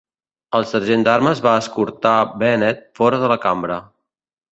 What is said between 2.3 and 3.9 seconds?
Bennett fora de la cambra.